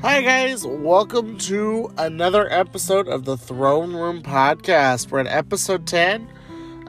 Hi, 0.00 0.22
guys. 0.22 0.64
Welcome 0.64 1.38
to 1.38 1.92
another 1.98 2.48
episode 2.52 3.08
of 3.08 3.24
the 3.24 3.36
Throne 3.36 3.94
Room 3.94 4.22
Podcast. 4.22 5.10
We're 5.10 5.18
at 5.18 5.26
episode 5.26 5.88
10. 5.88 6.28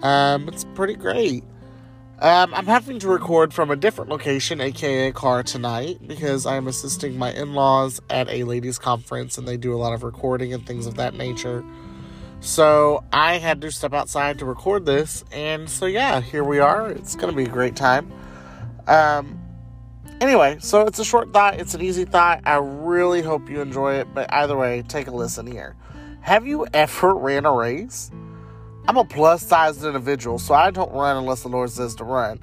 Um, 0.04 0.48
it's 0.48 0.64
pretty 0.76 0.94
great. 0.94 1.44
Um, 2.20 2.54
I'm 2.54 2.68
having 2.68 3.00
to 3.00 3.08
record 3.08 3.52
from 3.52 3.72
a 3.72 3.76
different 3.76 4.12
location, 4.12 4.62
aka 4.62 5.12
car, 5.12 5.42
tonight 5.42 5.98
because 6.08 6.46
I'm 6.46 6.68
assisting 6.68 7.18
my 7.18 7.32
in 7.32 7.54
laws 7.56 8.00
at 8.12 8.30
a 8.30 8.44
ladies' 8.44 8.78
conference 8.78 9.40
and 9.40 9.48
they 9.48 9.58
do 9.58 9.74
a 9.74 9.80
lot 9.80 9.94
of 9.94 10.04
recording 10.04 10.54
and 10.54 10.64
things 10.68 10.86
of 10.86 10.94
that 10.98 11.16
nature. 11.16 11.66
So 12.42 13.04
I 13.12 13.40
had 13.40 13.60
to 13.62 13.72
step 13.72 13.92
outside 13.92 14.38
to 14.38 14.46
record 14.46 14.86
this, 14.86 15.26
and 15.32 15.68
so 15.68 15.88
yeah, 15.88 16.22
here 16.22 16.44
we 16.44 16.60
are. 16.60 16.92
It's 16.92 17.16
going 17.16 17.32
to 17.32 17.36
be 17.36 17.46
a 17.46 17.52
great 17.52 17.76
time. 17.76 18.14
Um, 18.88 19.39
anyway, 20.22 20.58
so 20.60 20.86
it's 20.86 21.00
a 21.00 21.06
short 21.06 21.34
thought, 21.34 21.60
it's 21.60 21.74
an 21.74 21.82
easy 21.82 22.06
thought. 22.06 22.42
I 22.46 22.56
really 22.58 23.22
hope 23.22 23.50
you 23.50 23.62
enjoy 23.62 23.96
it, 23.96 24.08
but 24.14 24.32
either 24.34 24.58
way, 24.58 24.84
take 24.88 25.08
a 25.08 25.12
listen 25.12 25.48
here. 25.48 25.76
Have 26.22 26.46
you 26.46 26.66
ever 26.74 27.14
ran 27.14 27.46
a 27.46 27.54
race? 27.54 28.12
I'm 28.88 28.98
a 28.98 29.06
plus 29.06 29.46
sized 29.46 29.84
individual, 29.84 30.40
so 30.40 30.54
I 30.54 30.72
don't 30.72 30.92
run 30.92 31.18
unless 31.18 31.44
the 31.44 31.50
Lord 31.50 31.70
says 31.70 31.96
to 31.96 32.04
run. 32.04 32.42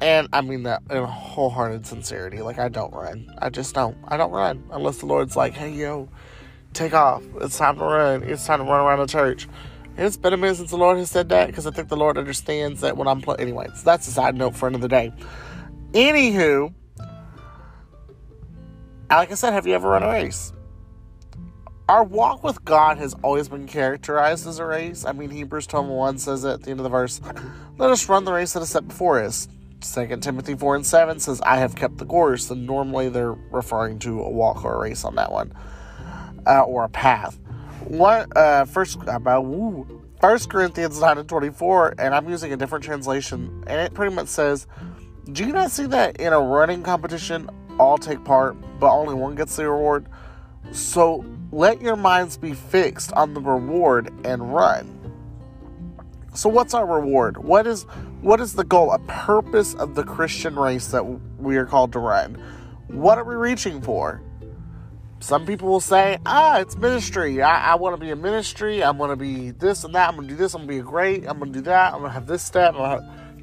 And 0.00 0.28
I 0.32 0.42
mean 0.42 0.64
that 0.64 0.82
in 0.90 1.02
wholehearted 1.02 1.86
sincerity. 1.86 2.40
Like, 2.40 2.58
I 2.58 2.68
don't 2.68 2.92
run. 2.92 3.34
I 3.38 3.50
just 3.50 3.74
don't. 3.74 3.96
I 4.06 4.16
don't 4.16 4.30
run 4.30 4.64
unless 4.70 4.98
the 4.98 5.06
Lord's 5.06 5.34
like, 5.34 5.54
hey, 5.54 5.72
yo, 5.72 6.08
take 6.72 6.94
off. 6.94 7.22
It's 7.40 7.58
time 7.58 7.76
to 7.78 7.84
run. 7.84 8.22
It's 8.22 8.46
time 8.46 8.58
to 8.58 8.64
run 8.64 8.80
around 8.80 9.00
the 9.00 9.06
church. 9.06 9.48
It's 9.96 10.16
been 10.16 10.32
a 10.32 10.36
minute 10.36 10.58
since 10.58 10.70
the 10.70 10.76
Lord 10.76 10.98
has 10.98 11.10
said 11.10 11.28
that 11.30 11.48
because 11.48 11.66
I 11.66 11.72
think 11.72 11.88
the 11.88 11.96
Lord 11.96 12.16
understands 12.16 12.82
that 12.82 12.96
when 12.96 13.08
I'm 13.08 13.20
playing. 13.20 13.40
Anyways, 13.40 13.82
that's 13.82 14.06
a 14.06 14.12
side 14.12 14.36
note 14.36 14.54
for 14.54 14.68
another 14.68 14.86
day. 14.86 15.12
Anywho, 15.92 16.74
like 19.10 19.30
I 19.30 19.34
said, 19.34 19.52
have 19.52 19.66
you 19.66 19.74
ever 19.74 19.88
run 19.88 20.02
a 20.02 20.08
race? 20.08 20.52
Our 21.88 22.04
walk 22.04 22.44
with 22.44 22.62
God 22.66 22.98
has 22.98 23.14
always 23.22 23.48
been 23.48 23.66
characterized 23.66 24.46
as 24.46 24.58
a 24.58 24.66
race. 24.66 25.06
I 25.06 25.12
mean, 25.12 25.30
Hebrews 25.30 25.66
12 25.66 25.86
1 25.86 26.18
says 26.18 26.44
it 26.44 26.50
at 26.50 26.62
the 26.62 26.70
end 26.72 26.80
of 26.80 26.84
the 26.84 26.90
verse, 26.90 27.22
Let 27.78 27.88
us 27.90 28.06
run 28.06 28.24
the 28.24 28.32
race 28.34 28.52
that 28.52 28.62
is 28.62 28.68
set 28.68 28.86
before 28.86 29.22
us. 29.22 29.48
2 29.80 30.18
Timothy 30.18 30.54
4 30.54 30.76
and 30.76 30.86
7 30.86 31.20
says, 31.20 31.40
I 31.40 31.56
have 31.56 31.74
kept 31.74 31.96
the 31.96 32.04
course. 32.04 32.50
And 32.50 32.66
normally 32.66 33.08
they're 33.08 33.32
referring 33.32 33.98
to 34.00 34.20
a 34.20 34.30
walk 34.30 34.66
or 34.66 34.74
a 34.74 34.78
race 34.78 35.04
on 35.04 35.14
that 35.14 35.32
one, 35.32 35.54
uh, 36.46 36.64
or 36.64 36.84
a 36.84 36.90
path. 36.90 37.38
What, 37.84 38.36
uh, 38.36 38.66
first, 38.66 38.98
about, 39.06 39.46
woo, 39.46 40.02
First 40.20 40.50
Corinthians 40.50 41.00
9 41.00 41.18
and 41.18 41.28
24, 41.28 41.94
and 41.98 42.12
I'm 42.12 42.28
using 42.28 42.52
a 42.52 42.56
different 42.56 42.84
translation, 42.84 43.62
and 43.68 43.80
it 43.80 43.94
pretty 43.94 44.14
much 44.14 44.26
says, 44.26 44.66
Do 45.32 45.44
you 45.44 45.52
not 45.52 45.70
see 45.70 45.84
that 45.86 46.16
in 46.16 46.32
a 46.32 46.40
running 46.40 46.82
competition, 46.82 47.50
all 47.78 47.98
take 47.98 48.24
part, 48.24 48.56
but 48.80 48.90
only 48.90 49.14
one 49.14 49.34
gets 49.34 49.56
the 49.56 49.68
reward? 49.68 50.06
So 50.72 51.22
let 51.52 51.82
your 51.82 51.96
minds 51.96 52.38
be 52.38 52.54
fixed 52.54 53.12
on 53.12 53.34
the 53.34 53.40
reward 53.40 54.10
and 54.24 54.54
run. 54.54 54.94
So 56.32 56.48
what's 56.48 56.72
our 56.72 56.86
reward? 56.86 57.36
What 57.36 57.66
is 57.66 57.82
what 58.22 58.40
is 58.40 58.54
the 58.54 58.64
goal, 58.64 58.90
a 58.90 58.98
purpose 59.00 59.74
of 59.74 59.94
the 59.94 60.02
Christian 60.02 60.56
race 60.56 60.88
that 60.88 61.04
we 61.38 61.56
are 61.58 61.66
called 61.66 61.92
to 61.92 61.98
run? 61.98 62.42
What 62.86 63.18
are 63.18 63.24
we 63.24 63.34
reaching 63.34 63.82
for? 63.82 64.22
Some 65.20 65.44
people 65.44 65.68
will 65.68 65.80
say, 65.80 66.18
ah, 66.24 66.58
it's 66.58 66.76
ministry. 66.76 67.42
I, 67.42 67.72
I 67.72 67.74
want 67.74 67.96
to 67.96 68.00
be 68.00 68.10
a 68.12 68.16
ministry. 68.16 68.82
I 68.82 68.92
want 68.92 69.10
to 69.10 69.16
be 69.16 69.50
this 69.50 69.84
and 69.84 69.94
that. 69.94 70.08
I'm 70.08 70.16
going 70.16 70.28
to 70.28 70.34
do 70.34 70.38
this. 70.38 70.54
I'm 70.54 70.66
going 70.66 70.78
to 70.78 70.84
be 70.84 70.88
great. 70.88 71.26
I'm 71.28 71.38
going 71.38 71.52
to 71.52 71.58
do 71.58 71.64
that. 71.64 71.92
I'm 71.92 72.00
going 72.00 72.10
to 72.10 72.14
have 72.14 72.26
this 72.26 72.42
step. 72.42 72.74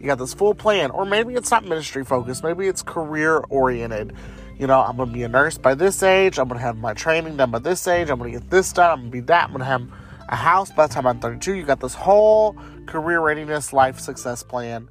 You 0.05 0.11
got 0.11 0.19
this 0.19 0.35
full 0.35 0.53
plan. 0.53 0.91
Or 0.91 1.03
maybe 1.03 1.33
it's 1.33 1.49
not 1.49 1.65
ministry 1.65 2.05
focused. 2.05 2.43
Maybe 2.43 2.67
it's 2.67 2.83
career 2.83 3.39
oriented 3.49 4.15
you 4.57 4.67
know, 4.67 4.79
I'm 4.79 4.95
gonna 4.95 5.11
be 5.11 5.23
a 5.23 5.27
nurse 5.27 5.57
by 5.57 5.75
this 5.75 6.01
age, 6.01 6.39
I'm 6.39 6.47
gonna 6.47 6.61
have 6.61 6.77
my 6.77 6.93
training 6.93 7.37
done 7.37 7.51
by 7.51 7.59
this 7.59 7.85
age, 7.87 8.09
I'm 8.09 8.17
gonna 8.17 8.31
get 8.31 8.49
this 8.49 8.71
done, 8.71 8.89
I'm 8.89 8.99
gonna 8.99 9.09
be 9.09 9.19
that, 9.21 9.45
I'm 9.45 9.51
gonna 9.51 9.65
have 9.65 9.85
a 10.29 10.35
house 10.35 10.71
by 10.71 10.87
the 10.87 10.93
time 10.93 11.05
I'm 11.05 11.19
32. 11.19 11.55
You 11.55 11.63
got 11.63 11.79
this 11.79 11.93
whole 11.93 12.55
career 12.85 13.19
readiness, 13.19 13.73
life 13.73 13.99
success 13.99 14.43
plan, 14.43 14.89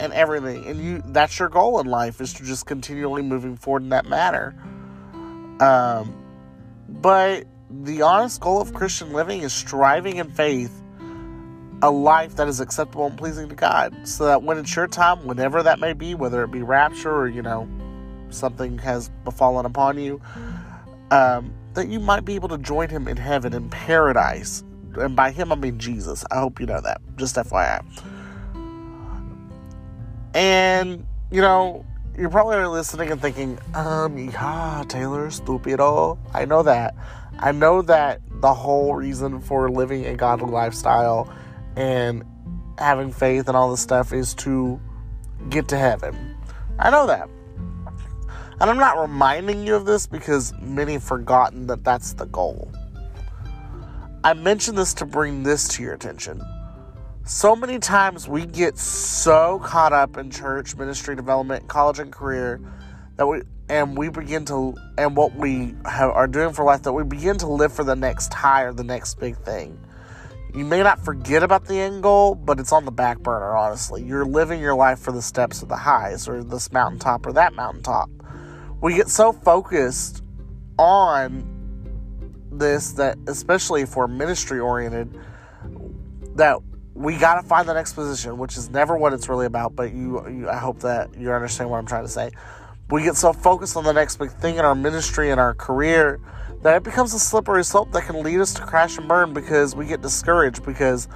and 0.00 0.12
everything. 0.12 0.66
And 0.66 0.80
you 0.80 1.02
that's 1.06 1.38
your 1.38 1.48
goal 1.48 1.80
in 1.80 1.86
life 1.86 2.20
is 2.20 2.32
to 2.34 2.44
just 2.44 2.66
continually 2.66 3.22
moving 3.22 3.56
forward 3.56 3.84
in 3.84 3.88
that 3.90 4.06
manner. 4.06 4.54
Um, 5.60 6.14
but 6.88 7.44
the 7.70 8.02
honest 8.02 8.40
goal 8.40 8.60
of 8.60 8.74
Christian 8.74 9.12
living 9.12 9.42
is 9.42 9.52
striving 9.52 10.16
in 10.16 10.30
faith 10.30 10.82
a 11.82 11.90
life 11.90 12.36
that 12.36 12.48
is 12.48 12.60
acceptable 12.60 13.06
and 13.06 13.16
pleasing 13.16 13.48
to 13.48 13.54
God. 13.54 13.94
So 14.06 14.24
that 14.26 14.42
when 14.42 14.58
it's 14.58 14.74
your 14.74 14.86
time, 14.86 15.26
whenever 15.26 15.62
that 15.62 15.78
may 15.78 15.92
be, 15.92 16.14
whether 16.14 16.42
it 16.42 16.50
be 16.50 16.62
rapture 16.62 17.14
or, 17.14 17.28
you 17.28 17.42
know, 17.42 17.68
something 18.30 18.78
has 18.78 19.10
befallen 19.24 19.64
upon 19.66 19.98
you, 19.98 20.20
um, 21.10 21.52
that 21.74 21.88
you 21.88 22.00
might 22.00 22.24
be 22.24 22.34
able 22.34 22.48
to 22.48 22.58
join 22.58 22.88
him 22.88 23.08
in 23.08 23.16
heaven 23.16 23.52
in 23.52 23.68
paradise. 23.70 24.64
And 24.96 25.14
by 25.14 25.30
him, 25.30 25.52
I 25.52 25.54
mean 25.54 25.78
Jesus. 25.78 26.24
I 26.30 26.40
hope 26.40 26.58
you 26.60 26.66
know 26.66 26.80
that. 26.80 27.00
Just 27.16 27.36
FYI. 27.36 27.84
And, 30.34 31.06
you 31.30 31.40
know, 31.40 31.86
you're 32.18 32.30
probably 32.30 32.56
listening 32.66 33.12
and 33.12 33.22
thinking, 33.22 33.58
um, 33.74 34.18
yeah, 34.18 34.82
Taylor, 34.88 35.28
stupido. 35.28 36.18
I 36.34 36.44
know 36.44 36.64
that. 36.64 36.96
I 37.38 37.52
know 37.52 37.82
that 37.82 38.20
the 38.40 38.52
whole 38.52 38.94
reason 38.94 39.40
for 39.40 39.70
living 39.70 40.04
a 40.06 40.16
godly 40.16 40.50
lifestyle 40.50 41.32
and 41.78 42.24
having 42.76 43.12
faith 43.12 43.46
and 43.46 43.56
all 43.56 43.70
this 43.70 43.80
stuff 43.80 44.12
is 44.12 44.34
to 44.34 44.80
get 45.48 45.68
to 45.68 45.78
heaven. 45.78 46.36
I 46.76 46.90
know 46.90 47.06
that. 47.06 47.28
And 48.60 48.68
I'm 48.68 48.78
not 48.78 48.98
reminding 48.98 49.64
you 49.64 49.76
of 49.76 49.86
this 49.86 50.08
because 50.08 50.52
many 50.60 50.94
have 50.94 51.04
forgotten 51.04 51.68
that 51.68 51.84
that's 51.84 52.14
the 52.14 52.26
goal. 52.26 52.72
I 54.24 54.34
mention 54.34 54.74
this 54.74 54.92
to 54.94 55.06
bring 55.06 55.44
this 55.44 55.68
to 55.76 55.82
your 55.84 55.94
attention. 55.94 56.42
So 57.24 57.54
many 57.54 57.78
times 57.78 58.26
we 58.26 58.44
get 58.44 58.76
so 58.76 59.60
caught 59.60 59.92
up 59.92 60.16
in 60.16 60.32
church, 60.32 60.74
ministry 60.74 61.14
development, 61.14 61.68
college, 61.68 62.00
and 62.00 62.10
career 62.10 62.60
that 63.16 63.26
we 63.26 63.42
and 63.68 63.96
we 63.96 64.08
begin 64.08 64.44
to 64.46 64.74
and 64.96 65.14
what 65.14 65.36
we 65.36 65.74
have, 65.84 66.10
are 66.10 66.26
doing 66.26 66.52
for 66.52 66.64
life 66.64 66.82
that 66.82 66.92
we 66.92 67.04
begin 67.04 67.36
to 67.38 67.46
live 67.46 67.72
for 67.72 67.84
the 67.84 67.94
next 67.94 68.34
high 68.34 68.62
or 68.62 68.72
the 68.72 68.82
next 68.82 69.20
big 69.20 69.36
thing. 69.36 69.78
You 70.58 70.64
may 70.64 70.82
not 70.82 71.04
forget 71.04 71.42
about 71.42 71.66
the 71.66 71.78
end 71.78 72.02
goal, 72.02 72.34
but 72.34 72.58
it's 72.58 72.72
on 72.72 72.84
the 72.84 72.90
back 72.90 73.20
burner, 73.20 73.56
honestly. 73.56 74.02
You're 74.02 74.26
living 74.26 74.60
your 74.60 74.74
life 74.74 74.98
for 74.98 75.12
the 75.12 75.22
steps 75.22 75.62
of 75.62 75.68
the 75.68 75.76
highs 75.76 76.28
or 76.28 76.42
this 76.42 76.72
mountaintop 76.72 77.24
or 77.26 77.32
that 77.34 77.54
mountaintop 77.54 78.10
we 78.80 78.94
get 78.94 79.08
so 79.08 79.32
focused 79.32 80.22
on 80.78 81.44
this 82.52 82.92
that 82.92 83.18
especially 83.26 83.82
if 83.82 83.96
we're 83.96 84.06
ministry 84.06 84.60
oriented 84.60 85.18
that 86.36 86.58
we 86.94 87.16
got 87.16 87.40
to 87.40 87.46
find 87.46 87.68
the 87.68 87.74
next 87.74 87.92
position 87.92 88.38
which 88.38 88.56
is 88.56 88.70
never 88.70 88.96
what 88.96 89.12
it's 89.12 89.28
really 89.28 89.46
about 89.46 89.74
but 89.74 89.92
you, 89.92 90.26
you, 90.28 90.48
i 90.48 90.56
hope 90.56 90.80
that 90.80 91.12
you 91.16 91.32
understand 91.32 91.68
what 91.68 91.78
i'm 91.78 91.86
trying 91.86 92.04
to 92.04 92.10
say 92.10 92.30
we 92.90 93.02
get 93.02 93.16
so 93.16 93.32
focused 93.32 93.76
on 93.76 93.84
the 93.84 93.92
next 93.92 94.16
big 94.16 94.30
thing 94.30 94.56
in 94.56 94.64
our 94.64 94.74
ministry 94.74 95.30
and 95.30 95.40
our 95.40 95.54
career 95.54 96.20
that 96.62 96.76
it 96.76 96.82
becomes 96.82 97.14
a 97.14 97.18
slippery 97.18 97.64
slope 97.64 97.92
that 97.92 98.04
can 98.04 98.22
lead 98.22 98.40
us 98.40 98.54
to 98.54 98.62
crash 98.62 98.98
and 98.98 99.06
burn 99.06 99.32
because 99.32 99.76
we 99.76 99.86
get 99.86 100.00
discouraged 100.00 100.64
because 100.64 101.08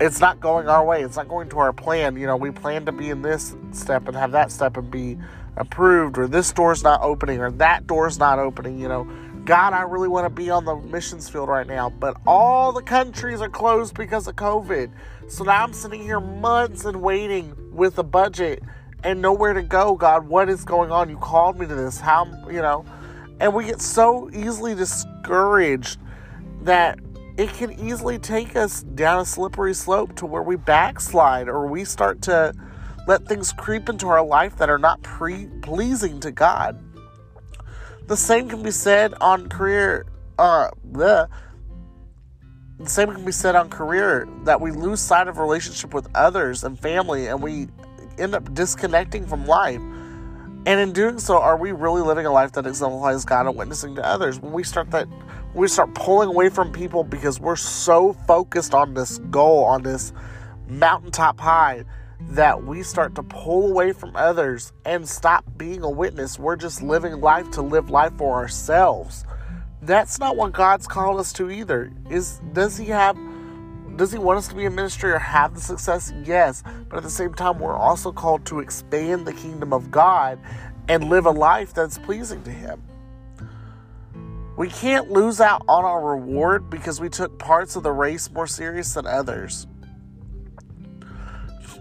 it's 0.00 0.20
not 0.20 0.40
going 0.40 0.68
our 0.68 0.84
way 0.84 1.02
it's 1.02 1.16
not 1.16 1.28
going 1.28 1.48
to 1.48 1.58
our 1.58 1.72
plan 1.72 2.16
you 2.16 2.26
know 2.26 2.36
we 2.36 2.50
plan 2.50 2.84
to 2.84 2.92
be 2.92 3.10
in 3.10 3.22
this 3.22 3.54
step 3.72 4.08
and 4.08 4.16
have 4.16 4.32
that 4.32 4.50
step 4.50 4.76
and 4.76 4.90
be 4.90 5.16
approved 5.56 6.18
or 6.18 6.26
this 6.26 6.52
door's 6.52 6.82
not 6.82 7.00
opening 7.02 7.40
or 7.40 7.50
that 7.52 7.86
door's 7.86 8.18
not 8.18 8.38
opening, 8.38 8.78
you 8.78 8.88
know. 8.88 9.08
God, 9.44 9.74
I 9.74 9.82
really 9.82 10.08
want 10.08 10.24
to 10.24 10.30
be 10.30 10.48
on 10.48 10.64
the 10.64 10.74
missions 10.76 11.28
field 11.28 11.50
right 11.50 11.66
now, 11.66 11.90
but 11.90 12.16
all 12.26 12.72
the 12.72 12.82
countries 12.82 13.42
are 13.42 13.48
closed 13.48 13.94
because 13.94 14.26
of 14.26 14.36
COVID. 14.36 14.90
So 15.28 15.44
now 15.44 15.62
I'm 15.62 15.74
sitting 15.74 16.02
here 16.02 16.18
months 16.18 16.86
and 16.86 17.02
waiting 17.02 17.54
with 17.70 17.98
a 17.98 18.02
budget 18.02 18.62
and 19.04 19.20
nowhere 19.20 19.52
to 19.52 19.62
go. 19.62 19.94
God, 19.94 20.26
what 20.26 20.48
is 20.48 20.64
going 20.64 20.90
on? 20.90 21.08
You 21.08 21.18
called 21.18 21.58
me 21.58 21.66
to 21.66 21.74
this. 21.74 22.00
How, 22.00 22.24
you 22.50 22.62
know? 22.62 22.84
And 23.38 23.54
we 23.54 23.64
get 23.64 23.80
so 23.80 24.30
easily 24.32 24.74
discouraged 24.74 26.00
that 26.62 26.98
it 27.36 27.50
can 27.50 27.72
easily 27.72 28.18
take 28.18 28.56
us 28.56 28.82
down 28.82 29.20
a 29.20 29.24
slippery 29.24 29.74
slope 29.74 30.16
to 30.16 30.26
where 30.26 30.42
we 30.42 30.56
backslide 30.56 31.48
or 31.48 31.66
we 31.66 31.84
start 31.84 32.22
to 32.22 32.54
let 33.06 33.26
things 33.26 33.52
creep 33.52 33.88
into 33.88 34.08
our 34.08 34.24
life 34.24 34.56
that 34.56 34.70
are 34.70 34.78
not 34.78 35.02
pre- 35.02 35.48
pleasing 35.60 36.20
to 36.20 36.30
God. 36.30 36.82
The 38.06 38.16
same 38.16 38.48
can 38.48 38.62
be 38.62 38.70
said 38.70 39.14
on 39.20 39.48
career. 39.48 40.06
Uh, 40.38 40.70
the 40.92 41.28
same 42.86 43.12
can 43.12 43.24
be 43.24 43.32
said 43.32 43.54
on 43.54 43.68
career 43.68 44.28
that 44.44 44.60
we 44.60 44.70
lose 44.70 45.00
sight 45.00 45.28
of 45.28 45.38
relationship 45.38 45.92
with 45.92 46.08
others 46.14 46.64
and 46.64 46.78
family, 46.78 47.26
and 47.26 47.42
we 47.42 47.68
end 48.18 48.34
up 48.34 48.52
disconnecting 48.54 49.26
from 49.26 49.46
life. 49.46 49.80
And 50.66 50.80
in 50.80 50.92
doing 50.92 51.18
so, 51.18 51.38
are 51.38 51.58
we 51.58 51.72
really 51.72 52.00
living 52.00 52.24
a 52.24 52.32
life 52.32 52.52
that 52.52 52.66
exemplifies 52.66 53.24
God 53.24 53.46
and 53.46 53.56
witnessing 53.56 53.94
to 53.96 54.06
others? 54.06 54.40
When 54.40 54.52
we 54.52 54.64
start 54.64 54.90
that, 54.92 55.08
we 55.54 55.68
start 55.68 55.94
pulling 55.94 56.30
away 56.30 56.48
from 56.48 56.72
people 56.72 57.04
because 57.04 57.38
we're 57.38 57.56
so 57.56 58.14
focused 58.26 58.74
on 58.74 58.94
this 58.94 59.18
goal, 59.30 59.64
on 59.64 59.82
this 59.82 60.12
mountaintop 60.66 61.38
high, 61.38 61.84
that 62.30 62.64
we 62.64 62.82
start 62.82 63.14
to 63.16 63.22
pull 63.22 63.70
away 63.70 63.92
from 63.92 64.16
others 64.16 64.72
and 64.84 65.06
stop 65.06 65.44
being 65.56 65.82
a 65.82 65.90
witness. 65.90 66.38
We're 66.38 66.56
just 66.56 66.82
living 66.82 67.20
life 67.20 67.50
to 67.52 67.62
live 67.62 67.90
life 67.90 68.12
for 68.16 68.34
ourselves. 68.34 69.24
That's 69.82 70.18
not 70.18 70.36
what 70.36 70.52
God's 70.52 70.86
called 70.86 71.20
us 71.20 71.32
to 71.34 71.50
either. 71.50 71.92
Is 72.08 72.40
does 72.54 72.78
he 72.78 72.86
have 72.86 73.18
does 73.96 74.12
he 74.12 74.18
want 74.18 74.38
us 74.38 74.48
to 74.48 74.54
be 74.54 74.64
a 74.64 74.70
ministry 74.70 75.10
or 75.10 75.18
have 75.18 75.54
the 75.54 75.60
success? 75.60 76.12
Yes. 76.24 76.62
But 76.88 76.98
at 76.98 77.02
the 77.02 77.10
same 77.10 77.34
time, 77.34 77.58
we're 77.58 77.76
also 77.76 78.12
called 78.12 78.44
to 78.46 78.60
expand 78.60 79.26
the 79.26 79.32
kingdom 79.32 79.72
of 79.72 79.90
God 79.90 80.38
and 80.88 81.08
live 81.08 81.26
a 81.26 81.30
life 81.30 81.72
that's 81.72 81.98
pleasing 81.98 82.42
to 82.44 82.50
him. 82.50 82.82
We 84.56 84.68
can't 84.68 85.10
lose 85.10 85.40
out 85.40 85.62
on 85.68 85.84
our 85.84 86.16
reward 86.16 86.70
because 86.70 87.00
we 87.00 87.08
took 87.08 87.38
parts 87.38 87.74
of 87.76 87.82
the 87.82 87.92
race 87.92 88.30
more 88.30 88.46
serious 88.46 88.94
than 88.94 89.06
others. 89.06 89.66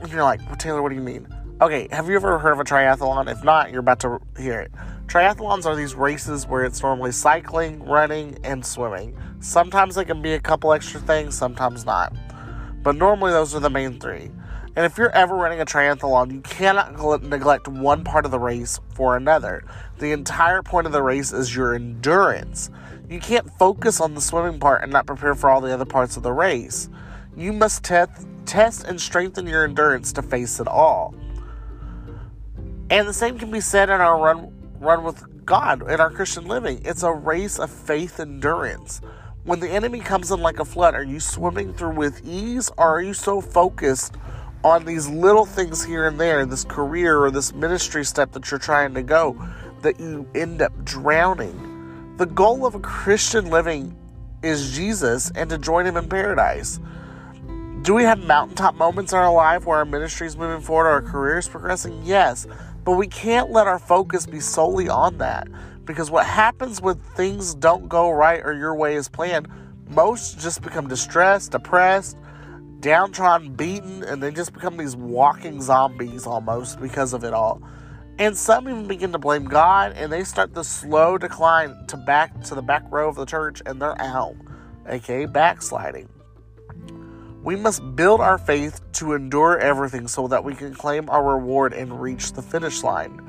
You're 0.09 0.23
like, 0.23 0.57
Taylor, 0.57 0.81
what 0.81 0.89
do 0.89 0.95
you 0.95 1.01
mean? 1.01 1.27
Okay, 1.61 1.87
have 1.91 2.09
you 2.09 2.15
ever 2.15 2.39
heard 2.39 2.53
of 2.53 2.59
a 2.59 2.63
triathlon? 2.63 3.31
If 3.31 3.43
not, 3.43 3.71
you're 3.71 3.79
about 3.79 3.99
to 4.01 4.19
hear 4.37 4.59
it. 4.59 4.71
Triathlons 5.13 5.67
are 5.67 5.75
these 5.75 5.93
races 5.93 6.47
where 6.47 6.65
it's 6.65 6.81
normally 6.81 7.11
cycling, 7.11 7.83
running, 7.83 8.35
and 8.43 8.65
swimming. 8.65 9.15
Sometimes 9.41 9.95
it 9.95 10.05
can 10.05 10.23
be 10.23 10.33
a 10.33 10.39
couple 10.39 10.73
extra 10.73 10.99
things, 10.99 11.37
sometimes 11.37 11.85
not. 11.85 12.11
But 12.81 12.95
normally 12.95 13.31
those 13.31 13.53
are 13.53 13.59
the 13.59 13.69
main 13.69 13.99
three. 13.99 14.31
And 14.75 14.87
if 14.87 14.97
you're 14.97 15.11
ever 15.11 15.35
running 15.35 15.61
a 15.61 15.65
triathlon, 15.65 16.33
you 16.33 16.41
cannot 16.41 17.21
neglect 17.21 17.67
one 17.67 18.03
part 18.03 18.25
of 18.25 18.31
the 18.31 18.39
race 18.39 18.79
for 18.95 19.15
another. 19.15 19.63
The 19.99 20.13
entire 20.13 20.63
point 20.63 20.87
of 20.87 20.93
the 20.93 21.03
race 21.03 21.31
is 21.31 21.55
your 21.55 21.75
endurance. 21.75 22.71
You 23.07 23.19
can't 23.19 23.47
focus 23.59 24.01
on 24.01 24.15
the 24.15 24.21
swimming 24.21 24.59
part 24.59 24.81
and 24.81 24.91
not 24.91 25.05
prepare 25.05 25.35
for 25.35 25.47
all 25.47 25.61
the 25.61 25.75
other 25.75 25.85
parts 25.85 26.17
of 26.17 26.23
the 26.23 26.33
race. 26.33 26.89
You 27.37 27.53
must 27.53 27.83
te- 27.83 28.05
test 28.47 28.85
and 28.85 28.99
strengthen 28.99 29.45
your 29.45 29.63
endurance 29.63 30.11
to 30.13 30.23
face 30.23 30.59
it 30.59 30.67
all. 30.67 31.13
And 32.89 33.07
the 33.07 33.13
same 33.13 33.37
can 33.37 33.51
be 33.51 33.61
said 33.61 33.91
in 33.91 34.01
our 34.01 34.19
run 34.19 34.62
run 34.83 35.03
with 35.03 35.45
God 35.45 35.89
in 35.89 35.99
our 35.99 36.11
Christian 36.11 36.45
living. 36.45 36.81
It's 36.83 37.03
a 37.03 37.11
race 37.11 37.59
of 37.59 37.71
faith 37.71 38.19
endurance. 38.19 39.01
When 39.45 39.59
the 39.59 39.69
enemy 39.69 39.99
comes 39.99 40.31
in 40.31 40.39
like 40.41 40.59
a 40.59 40.65
flood, 40.65 40.95
are 40.95 41.03
you 41.03 41.19
swimming 41.19 41.73
through 41.73 41.95
with 41.95 42.21
ease 42.25 42.69
or 42.77 42.87
are 42.87 43.01
you 43.01 43.13
so 43.13 43.41
focused 43.41 44.15
on 44.63 44.85
these 44.85 45.09
little 45.09 45.45
things 45.45 45.83
here 45.83 46.07
and 46.07 46.19
there, 46.19 46.45
this 46.45 46.63
career 46.63 47.19
or 47.19 47.31
this 47.31 47.53
ministry 47.53 48.05
step 48.05 48.31
that 48.31 48.49
you're 48.49 48.59
trying 48.59 48.93
to 48.93 49.03
go, 49.03 49.37
that 49.81 49.99
you 49.99 50.27
end 50.35 50.61
up 50.61 50.71
drowning. 50.85 52.15
The 52.17 52.25
goal 52.25 52.65
of 52.65 52.75
a 52.75 52.79
Christian 52.79 53.49
living 53.49 53.97
is 54.41 54.75
Jesus 54.75 55.31
and 55.35 55.49
to 55.49 55.57
join 55.57 55.85
him 55.85 55.97
in 55.97 56.07
paradise. 56.07 56.79
Do 57.81 57.93
we 57.93 58.03
have 58.03 58.25
mountaintop 58.25 58.75
moments 58.75 59.11
in 59.11 59.17
our 59.19 59.33
life 59.33 59.65
where 59.65 59.77
our 59.79 59.85
ministry 59.85 60.25
is 60.25 60.37
moving 60.37 60.61
forward, 60.61 60.87
our 60.87 61.01
career 61.01 61.39
is 61.39 61.49
progressing? 61.49 62.01
Yes, 62.03 62.47
but 62.83 62.93
we 62.93 63.07
can't 63.07 63.51
let 63.51 63.67
our 63.67 63.79
focus 63.79 64.25
be 64.25 64.39
solely 64.39 64.89
on 64.89 65.17
that 65.19 65.47
because 65.85 66.09
what 66.09 66.25
happens 66.25 66.81
when 66.81 66.95
things 67.15 67.53
don't 67.55 67.87
go 67.87 68.11
right 68.11 68.41
or 68.43 68.53
your 68.53 68.75
way 68.75 68.95
is 68.95 69.07
planned, 69.07 69.47
most 69.89 70.39
just 70.39 70.61
become 70.61 70.87
distressed, 70.87 71.51
depressed, 71.51 72.17
downtrodden, 72.79 73.53
beaten, 73.53 74.03
and 74.03 74.21
they 74.21 74.31
just 74.31 74.53
become 74.53 74.77
these 74.77 74.95
walking 74.95 75.61
zombies 75.61 76.25
almost 76.25 76.79
because 76.81 77.13
of 77.13 77.23
it 77.23 77.33
all. 77.33 77.61
And 78.19 78.37
some 78.37 78.69
even 78.69 78.87
begin 78.87 79.11
to 79.13 79.17
blame 79.17 79.45
God 79.45 79.93
and 79.93 80.11
they 80.11 80.23
start 80.23 80.53
the 80.53 80.63
slow 80.63 81.17
decline 81.17 81.87
to 81.87 81.97
back 81.97 82.41
to 82.41 82.55
the 82.55 82.61
back 82.61 82.83
row 82.91 83.09
of 83.09 83.15
the 83.15 83.25
church 83.25 83.61
and 83.65 83.81
they're 83.81 83.99
out, 83.99 84.35
aka 84.87 85.25
backsliding. 85.25 86.07
We 87.43 87.57
must 87.57 87.97
build 87.97 88.21
our 88.21 88.37
faith 88.37 88.79
to 88.93 89.13
endure 89.13 89.59
everything 89.59 90.07
so 90.07 90.29
that 90.29 90.45
we 90.45 90.55
can 90.55 90.73
claim 90.73 91.09
our 91.09 91.35
reward 91.35 91.73
and 91.73 92.01
reach 92.01 92.31
the 92.31 92.41
finish 92.41 92.83
line. 92.83 93.19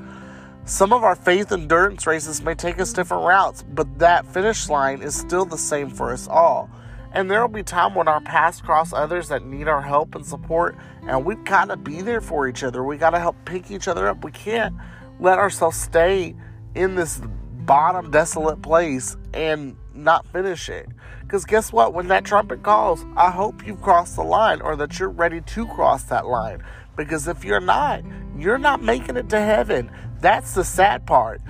Some 0.63 0.93
of 0.93 1.03
our 1.03 1.17
faith 1.17 1.51
endurance 1.51 2.07
races 2.07 2.41
may 2.41 2.55
take 2.55 2.79
us 2.79 2.93
different 2.93 3.25
routes, 3.25 3.63
but 3.73 3.99
that 3.99 4.25
finish 4.25 4.69
line 4.69 5.01
is 5.01 5.13
still 5.13 5.43
the 5.43 5.57
same 5.57 5.89
for 5.89 6.13
us 6.13 6.29
all. 6.29 6.69
And 7.11 7.29
there 7.29 7.41
will 7.41 7.53
be 7.53 7.61
time 7.61 7.93
when 7.93 8.07
our 8.07 8.21
paths 8.21 8.61
cross 8.61 8.93
others 8.93 9.27
that 9.27 9.45
need 9.45 9.67
our 9.67 9.81
help 9.81 10.15
and 10.15 10.25
support, 10.25 10.77
and 11.07 11.25
we've 11.25 11.43
got 11.43 11.65
to 11.65 11.75
be 11.75 12.01
there 12.01 12.21
for 12.21 12.47
each 12.47 12.63
other. 12.63 12.83
We 12.85 12.95
got 12.95 13.09
to 13.11 13.19
help 13.19 13.35
pick 13.43 13.69
each 13.69 13.89
other 13.89 14.07
up. 14.07 14.23
We 14.23 14.31
can't 14.31 14.75
let 15.19 15.39
ourselves 15.39 15.77
stay 15.77 16.35
in 16.73 16.95
this 16.95 17.21
bottom 17.65 18.11
desolate 18.11 18.61
place 18.61 19.17
and 19.33 19.75
not 19.93 20.25
finish 20.27 20.69
it. 20.69 20.87
Because 21.21 21.45
guess 21.45 21.73
what? 21.73 21.93
When 21.93 22.07
that 22.09 22.23
trumpet 22.23 22.63
calls, 22.63 23.05
I 23.17 23.31
hope 23.31 23.65
you've 23.65 23.81
crossed 23.81 24.15
the 24.15 24.23
line 24.23 24.61
or 24.61 24.75
that 24.75 24.99
you're 24.99 25.09
ready 25.09 25.41
to 25.41 25.65
cross 25.67 26.03
that 26.03 26.27
line. 26.27 26.63
Because 26.95 27.27
if 27.27 27.43
you're 27.43 27.59
not, 27.59 28.03
you're 28.37 28.57
not 28.57 28.81
making 28.81 29.17
it 29.17 29.29
to 29.29 29.39
heaven. 29.39 29.89
That's 30.21 30.53
the 30.53 30.63
sad 30.63 31.05
part. 31.05 31.41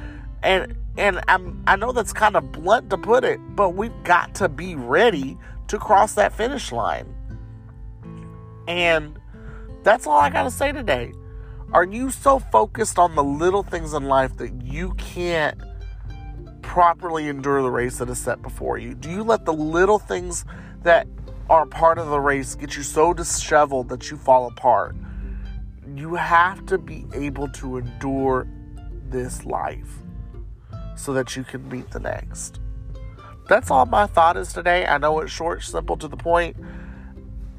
And 0.44 0.76
and 0.98 1.20
I'm 1.28 1.64
I 1.68 1.76
know 1.76 1.92
that's 1.92 2.14
kind 2.14 2.36
of 2.36 2.52
blunt 2.52 2.90
to 2.92 2.98
put 2.98 3.24
it, 3.24 3.40
but 3.56 3.76
we've 3.76 4.04
got 4.04 4.34
to 4.36 4.50
be 4.50 4.76
ready 4.76 5.38
to 5.68 5.78
cross 5.78 6.14
that 6.14 6.34
finish 6.34 6.72
line. 6.72 7.14
And 8.68 9.20
that's 9.84 10.08
all 10.08 10.18
I 10.18 10.30
got 10.30 10.44
to 10.44 10.52
say 10.52 10.72
today. 10.72 11.12
Are 11.74 11.84
you 11.84 12.10
so 12.12 12.40
focused 12.40 12.98
on 12.98 13.16
the 13.16 13.24
little 13.24 13.64
things 13.64 13.94
in 13.94 14.06
life 14.06 14.38
that 14.38 14.64
you 14.64 14.94
can't 14.94 15.60
properly 16.76 17.30
endure 17.30 17.62
the 17.62 17.72
race 17.72 18.00
that 18.00 18.10
is 18.10 18.20
set 18.20 18.42
before 18.42 18.78
you? 18.78 18.94
Do 18.94 19.10
you 19.10 19.24
let 19.24 19.46
the 19.46 19.54
little 19.54 19.98
things 19.98 20.44
that 20.84 21.08
are 21.50 21.66
part 21.66 21.98
of 21.98 22.10
the 22.10 22.20
race 22.20 22.54
get 22.54 22.76
you 22.76 22.84
so 22.84 23.14
disheveled 23.14 23.88
that 23.88 24.12
you 24.12 24.18
fall 24.18 24.48
apart? 24.48 24.94
You 25.96 26.16
have 26.16 26.66
to 26.66 26.78
be 26.78 27.06
able 27.14 27.48
to 27.48 27.78
endure 27.78 28.46
this 29.08 29.46
life 29.46 29.88
so 30.98 31.14
that 31.14 31.38
you 31.38 31.46
can 31.46 31.66
meet 31.70 31.92
the 31.92 32.02
next 32.02 32.60
that's 33.48 33.70
all 33.70 33.86
my 33.86 34.08
thought 34.08 34.38
is 34.38 34.52
today. 34.54 34.86
I 34.86 34.98
know 34.98 35.20
it's 35.20 35.32
short, 35.32 35.64
simple, 35.64 35.98
to 35.98 36.08
the 36.08 36.18
point, 36.18 36.58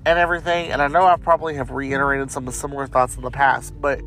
and 0.05 0.19
everything. 0.19 0.73
And 0.73 0.83
I 0.83 0.89
know 0.89 1.07
I 1.07 1.17
probably 1.17 1.55
have 1.55 1.71
reiterated 1.71 2.31
some 2.31 2.49
of 2.49 2.55
similar 2.55 2.87
thoughts 2.87 3.17
in 3.17 3.23
the 3.23 3.31
past, 3.31 3.81
but 3.81 4.01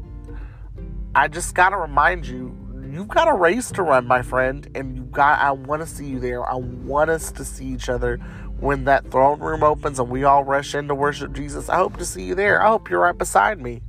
I 1.16 1.28
just 1.28 1.56
got 1.56 1.70
to 1.70 1.78
remind 1.78 2.28
you 2.28 2.59
you've 2.94 3.08
got 3.08 3.28
a 3.28 3.34
race 3.34 3.72
to 3.72 3.84
run, 3.84 4.06
my 4.06 4.22
friend, 4.22 4.70
and 4.76 4.96
you 4.96 5.04
got 5.04 5.40
I 5.40 5.52
want 5.52 5.82
to 5.82 5.88
see 5.88 6.06
you 6.06 6.20
there. 6.20 6.44
I 6.50 6.56
want 6.56 7.10
us 7.10 7.32
to 7.34 7.46
see 7.46 7.66
each 7.66 7.90
other 7.90 8.18
when 8.60 8.86
that 8.86 9.10
throne 9.10 9.40
room 9.40 9.64
opens 9.64 10.00
and 10.00 10.10
we 10.10 10.24
all 10.24 10.44
rush 10.44 10.76
in 10.76 10.88
to 10.88 10.96
worship 10.96 11.34
Jesus. 11.34 11.70
I 11.70 11.78
hope 11.78 11.98
to 11.98 12.06
see 12.06 12.24
you 12.24 12.36
there. 12.36 12.62
I 12.62 12.68
hope 12.68 12.90
you're 12.90 13.00
right 13.00 13.18
beside 13.18 13.62
me. 13.62 13.82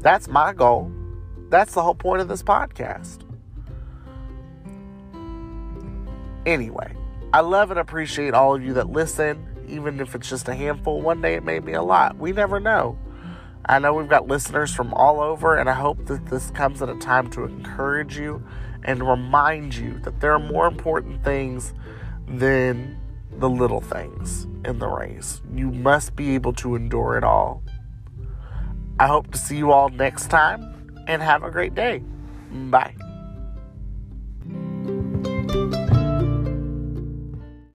That's 0.00 0.28
my 0.28 0.52
goal. 0.52 0.92
That's 1.48 1.74
the 1.74 1.82
whole 1.82 1.94
point 1.94 2.20
of 2.20 2.28
this 2.28 2.42
podcast. 2.42 3.22
Anyway, 6.44 6.94
I 7.32 7.40
love 7.40 7.70
and 7.70 7.80
appreciate 7.80 8.34
all 8.34 8.54
of 8.54 8.62
you 8.62 8.74
that 8.74 8.90
listen, 8.90 9.46
even 9.68 10.00
if 10.00 10.14
it's 10.14 10.28
just 10.28 10.48
a 10.48 10.54
handful. 10.54 11.02
One 11.02 11.20
day 11.20 11.34
it 11.34 11.44
may 11.44 11.58
be 11.58 11.72
a 11.72 11.82
lot. 11.82 12.16
We 12.16 12.32
never 12.32 12.60
know. 12.60 12.98
I 13.64 13.78
know 13.78 13.94
we've 13.94 14.08
got 14.08 14.28
listeners 14.28 14.74
from 14.74 14.94
all 14.94 15.20
over, 15.20 15.56
and 15.56 15.68
I 15.68 15.74
hope 15.74 16.06
that 16.06 16.26
this 16.26 16.50
comes 16.50 16.82
at 16.82 16.88
a 16.88 16.96
time 16.96 17.30
to 17.30 17.44
encourage 17.44 18.16
you 18.16 18.46
and 18.84 19.08
remind 19.08 19.74
you 19.74 19.98
that 20.00 20.20
there 20.20 20.32
are 20.32 20.38
more 20.38 20.66
important 20.66 21.24
things 21.24 21.74
than 22.28 22.98
the 23.38 23.48
little 23.48 23.80
things 23.80 24.46
in 24.64 24.78
the 24.78 24.86
race. 24.86 25.40
You 25.52 25.70
must 25.70 26.16
be 26.16 26.34
able 26.34 26.52
to 26.54 26.76
endure 26.76 27.16
it 27.16 27.24
all. 27.24 27.62
I 28.98 29.08
hope 29.08 29.32
to 29.32 29.38
see 29.38 29.58
you 29.58 29.72
all 29.72 29.88
next 29.88 30.30
time 30.30 31.04
and 31.06 31.22
have 31.22 31.42
a 31.42 31.50
great 31.50 31.74
day. 31.74 32.02
Bye. 32.50 32.94